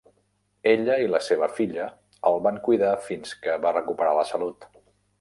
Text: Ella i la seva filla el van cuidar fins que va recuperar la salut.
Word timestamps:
Ella 0.71 0.95
i 1.03 1.11
la 1.11 1.19
seva 1.25 1.51
filla 1.59 1.87
el 2.31 2.41
van 2.49 2.59
cuidar 2.71 2.97
fins 3.11 3.39
que 3.45 3.63
va 3.67 3.79
recuperar 3.81 4.19
la 4.23 4.29
salut. 4.35 4.71